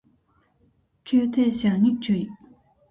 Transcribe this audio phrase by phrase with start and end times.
[1.05, 2.27] 急停車に注意